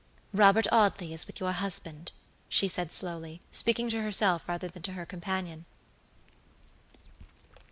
"Robert 0.33 0.65
Audley 0.71 1.13
is 1.13 1.27
with 1.27 1.39
your 1.39 1.51
husband," 1.51 2.11
she 2.49 2.67
said, 2.67 2.91
slowly, 2.91 3.39
speaking 3.51 3.87
to 3.91 4.01
herself 4.01 4.49
rather 4.49 4.67
than 4.67 4.81
to 4.81 4.93
her 4.93 5.05
companion. 5.05 5.65